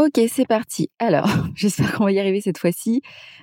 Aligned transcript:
Ok, 0.00 0.18
c'est 0.28 0.46
parti. 0.46 0.88
Alors, 0.98 1.28
j'espère 1.54 1.92
qu'on 1.92 2.04
va 2.04 2.12
y 2.12 2.18
arriver 2.18 2.40
cette 2.40 2.56
fois-ci. 2.56 3.02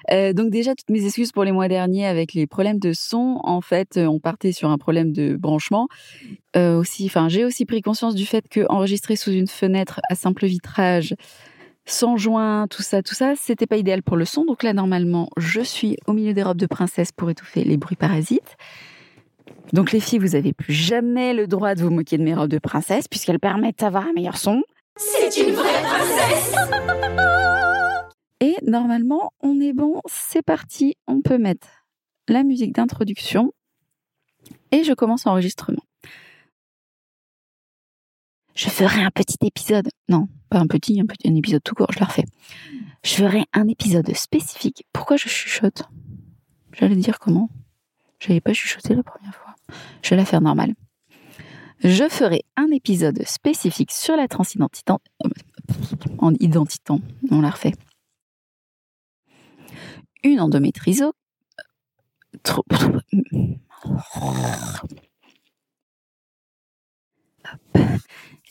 Euh, 0.10 0.34
donc 0.34 0.50
déjà, 0.50 0.74
toutes 0.74 0.90
mes 0.90 1.06
excuses 1.06 1.32
pour 1.32 1.44
les 1.44 1.52
mois 1.52 1.68
derniers 1.68 2.08
avec 2.08 2.34
les 2.34 2.48
problèmes 2.48 2.80
de 2.80 2.94
son. 2.94 3.40
En 3.44 3.62
fait, 3.62 3.98
euh, 3.98 4.08
on 4.08 4.20
partait 4.20 4.52
sur 4.52 4.72
un 4.72 4.80
problème 4.80 5.12
de 5.12 5.36
branchement. 5.36 5.88
Euh, 6.56 6.80
aussi, 6.80 7.06
enfin, 7.06 7.30
j'ai 7.30 7.46
aussi 7.46 7.66
pris 7.66 7.84
conscience 7.84 8.16
du 8.16 8.26
fait 8.26 8.50
que 8.50 8.66
enregistrer 8.70 9.16
sous 9.16 9.32
une 9.32 9.46
fenêtre 9.46 10.02
à 10.10 10.16
simple 10.16 10.48
vitrage, 10.48 11.14
sans 11.86 12.18
joint, 12.18 12.66
tout 12.68 12.82
ça, 12.82 13.04
tout 13.04 13.14
ça, 13.14 13.34
c'était 13.40 13.68
pas 13.68 13.78
idéal 13.78 14.02
pour 14.02 14.18
le 14.18 14.26
son. 14.26 14.44
Donc 14.44 14.64
là, 14.64 14.74
normalement, 14.74 15.30
je 15.38 15.62
suis 15.62 15.98
au 16.08 16.14
milieu 16.14 16.34
des 16.34 16.42
robes 16.42 16.58
de 16.58 16.66
princesse 16.66 17.12
pour 17.12 17.30
étouffer 17.30 17.66
les 17.66 17.78
bruits 17.78 17.96
parasites. 17.96 18.58
Donc 19.74 19.92
les 19.92 20.00
filles, 20.00 20.20
vous 20.20 20.34
avez 20.34 20.54
plus 20.54 20.74
jamais 20.74 21.36
le 21.36 21.46
droit 21.46 21.76
de 21.76 21.84
vous 21.84 21.92
moquer 21.92 22.18
de 22.18 22.24
mes 22.24 22.34
robes 22.34 22.50
de 22.50 22.58
princesse 22.58 23.08
puisqu'elles 23.08 23.40
permettent 23.40 23.80
d'avoir 23.80 24.08
un 24.08 24.14
meilleur 24.14 24.38
son. 24.38 24.64
C'est 24.98 25.38
une 25.38 25.54
vraie 25.54 25.84
princesse 25.84 26.56
Et 28.40 28.56
normalement, 28.66 29.32
on 29.42 29.60
est 29.60 29.74
bon, 29.74 30.02
c'est 30.08 30.42
parti, 30.42 30.96
on 31.08 31.22
peut 31.22 31.38
mettre 31.38 31.68
la 32.28 32.44
musique 32.44 32.74
d'introduction 32.74 33.54
et 34.72 34.84
je 34.84 34.94
commence 34.94 35.26
l'enregistrement. 35.26 35.84
Je 38.56 38.70
ferai 38.70 39.04
un 39.04 39.12
petit 39.12 39.38
épisode, 39.42 39.88
non, 40.10 40.28
pas 40.50 40.60
un 40.60 40.68
petit, 40.68 41.00
un 41.00 41.36
épisode 41.36 41.64
tout 41.64 41.76
court, 41.76 41.92
je 41.92 42.00
le 42.00 42.06
refais. 42.06 42.26
Je 43.04 43.14
ferai 43.14 43.46
un 43.54 43.68
épisode 43.68 44.12
spécifique. 44.16 44.86
Pourquoi 44.94 45.18
je 45.18 45.30
chuchote? 45.30 45.84
J'allais 46.74 46.96
dire 46.96 47.20
comment? 47.20 47.50
J'avais 48.20 48.42
pas 48.42 48.54
chuchoté 48.54 48.96
la 48.96 49.04
première 49.04 49.36
fois. 49.36 49.56
Je 50.02 50.10
vais 50.10 50.16
la 50.16 50.26
faire 50.26 50.42
normale 50.42 50.74
je 51.84 52.10
ferai 52.10 52.44
un 52.56 52.70
épisode 52.72 53.24
spécifique 53.26 53.92
sur 53.92 54.16
la 54.16 54.28
transidentité. 54.28 54.94
En 56.18 56.34
identitant, 56.40 57.00
on 57.30 57.42
la 57.42 57.52
refait. 57.52 57.74
Une 60.24 60.40
endométriose. 60.40 61.12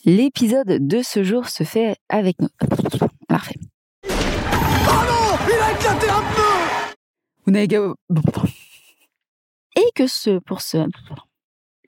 L'épisode 0.04 0.86
de 0.86 1.02
ce 1.02 1.24
jour 1.24 1.48
se 1.48 1.64
fait 1.64 1.96
avec 2.08 2.40
nous. 2.40 2.48
On 3.28 3.32
la 3.32 3.38
refait. 3.38 3.58
Oh 4.04 5.02
non 5.08 5.36
Il 5.48 5.60
a 5.60 5.72
éclaté 5.72 6.08
un 6.08 6.20
peu 6.20 6.42
Et 9.76 9.90
que 9.94 10.06
ce, 10.06 10.38
pour 10.38 10.60
ce, 10.60 10.86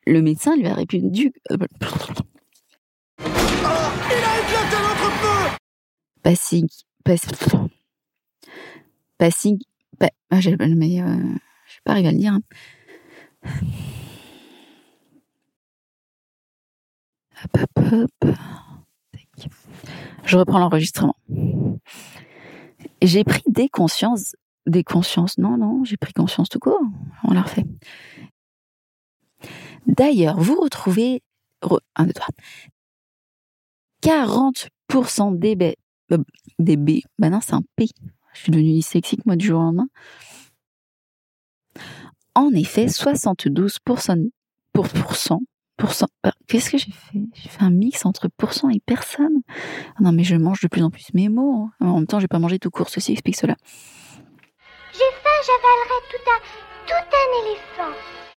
le 0.08 0.22
médecin 0.22 0.56
lui 0.56 0.66
a 0.66 0.74
répondu. 0.74 1.32
Oh, 1.50 1.54
il 1.54 3.24
a 3.24 4.38
éclaté 4.40 4.76
notre 4.82 5.10
feu 5.12 5.56
Passing. 6.22 6.68
Passing. 7.04 7.68
Passing. 9.18 9.58
Ah, 10.30 10.40
j'ai 10.40 10.56
mais 10.56 11.00
euh, 11.00 11.06
je 11.66 11.74
vais 11.74 11.82
pas 11.84 11.92
arriver 11.92 12.08
à 12.08 12.12
le 12.12 12.18
dire. 12.18 12.34
Hein. 12.34 12.42
Hop, 17.44 17.66
hop, 17.76 18.14
hop. 18.22 18.34
Je 20.24 20.36
reprends 20.36 20.58
l'enregistrement. 20.58 21.16
J'ai 23.00 23.24
pris 23.24 23.42
des 23.46 23.68
consciences, 23.68 24.36
des 24.66 24.84
consciences. 24.84 25.38
Non, 25.38 25.56
non, 25.56 25.84
j'ai 25.84 25.96
pris 25.96 26.12
conscience 26.12 26.50
tout 26.50 26.58
court. 26.58 26.82
On 27.24 27.32
l'a 27.32 27.42
refait. 27.42 27.64
D'ailleurs, 29.88 30.38
vous 30.38 30.60
retrouvez 30.60 31.22
1, 31.96 32.04
2, 32.06 32.12
3, 32.12 32.28
40% 34.02 35.38
des 35.38 35.56
B, 35.56 35.62
euh, 36.12 36.18
des 36.58 36.76
bah 37.18 37.30
non, 37.30 37.40
c'est 37.40 37.54
un 37.54 37.62
P. 37.74 37.86
Je 38.34 38.40
suis 38.40 38.52
devenue 38.52 38.74
dyslexique, 38.74 39.24
moi, 39.26 39.34
du 39.34 39.46
jour 39.46 39.60
au 39.60 39.62
lendemain. 39.64 39.88
En 42.34 42.52
effet, 42.52 42.86
72% 42.86 44.30
pour 44.72 44.88
pourcent, 44.88 45.40
euh, 46.26 46.30
Qu'est-ce 46.46 46.70
que 46.70 46.78
j'ai 46.78 46.92
fait? 46.92 47.20
J'ai 47.34 47.48
fait 47.48 47.62
un 47.62 47.70
mix 47.70 48.04
entre 48.04 48.28
pourcent 48.28 48.68
et 48.68 48.80
personne. 48.84 49.42
Ah 49.96 50.02
non, 50.02 50.12
mais 50.12 50.24
je 50.24 50.36
mange 50.36 50.60
de 50.60 50.68
plus 50.68 50.82
en 50.82 50.90
plus 50.90 51.12
mes 51.14 51.28
mots. 51.28 51.68
Hein. 51.80 51.88
En 51.88 51.94
même 51.96 52.06
temps, 52.06 52.20
j'ai 52.20 52.28
pas 52.28 52.38
mangé 52.38 52.58
tout 52.58 52.70
court. 52.70 52.88
Ceci 52.90 53.12
explique 53.12 53.36
cela. 53.36 53.56
J'ai 54.92 54.98
faim, 54.98 55.38
j'avalerai 55.46 55.98
tout 56.10 56.30
un, 56.30 56.40
tout 56.86 57.16
un 57.16 57.46
éléphant 57.46 58.27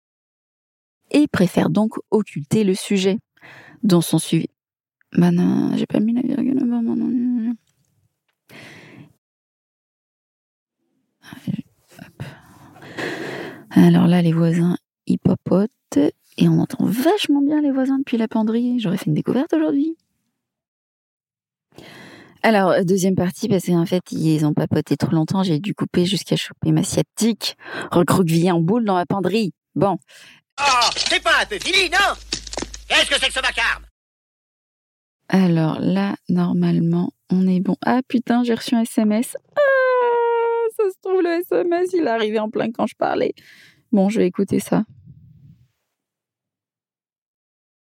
préfère 1.32 1.70
donc 1.70 1.96
occulter 2.10 2.64
le 2.64 2.76
sujet 2.76 3.20
dans 3.84 4.02
son 4.02 4.20
suivi. 4.20 4.48
Bah 5.18 5.32
non, 5.32 5.76
j'ai 5.76 5.88
pas 5.88 6.00
mis 6.00 6.14
la 6.14 6.22
virgule 6.22 6.60
Alors 13.74 14.08
là, 14.08 14.22
les 14.22 14.34
voisins 14.34 14.78
popotent 15.18 15.98
et 16.38 16.48
on 16.48 16.60
entend 16.60 16.86
vachement 16.86 17.42
bien 17.42 17.62
les 17.62 17.72
voisins 17.72 18.00
depuis 18.00 18.18
la 18.18 18.28
penderie. 18.28 18.80
J'aurais 18.80 18.98
fait 18.98 19.08
une 19.08 19.14
découverte 19.14 19.54
aujourd'hui. 19.54 19.96
Alors, 22.44 22.74
deuxième 22.84 23.16
partie, 23.16 23.48
parce 23.48 23.68
qu'en 23.68 23.86
fait, 23.86 24.02
ils 24.12 24.46
ont 24.46 24.54
papoté 24.54 24.98
trop 24.98 25.12
longtemps, 25.12 25.44
j'ai 25.44 25.60
dû 25.60 25.76
couper 25.76 26.06
jusqu'à 26.06 26.36
choper 26.36 26.72
ma 26.72 26.84
sciatique, 26.84 27.56
recroquevillée 27.92 28.52
en 28.52 28.62
boule 28.62 28.84
dans 28.84 28.96
ma 28.96 29.06
penderie. 29.06 29.54
Bon, 29.76 29.98
Oh, 30.64 30.90
c'est 30.96 31.24
pas 31.24 31.42
un 31.42 31.46
peu 31.46 31.58
fini, 31.60 31.90
non? 31.90 32.14
Qu'est-ce 32.88 33.10
que 33.10 33.20
c'est 33.20 33.28
que 33.28 33.34
ce 33.34 33.42
vacarme? 33.42 33.86
Alors 35.30 35.80
là, 35.80 36.16
normalement, 36.30 37.12
on 37.32 37.48
est 37.48 37.62
bon. 37.62 37.78
Ah 37.86 38.02
putain, 38.08 38.44
j'ai 38.44 38.54
reçu 38.54 38.76
un 38.76 38.82
SMS. 38.82 39.36
Ah, 39.56 39.62
ça 40.78 40.84
se 40.90 41.00
trouve, 41.02 41.22
le 41.22 41.42
SMS, 41.42 41.90
il 41.94 42.04
est 42.04 42.10
arrivé 42.10 42.38
en 42.40 42.50
plein 42.50 42.72
quand 42.72 42.86
je 42.86 42.96
parlais. 42.96 43.34
Bon, 43.92 44.10
je 44.10 44.20
vais 44.20 44.28
écouter 44.28 44.60
ça. 44.60 44.84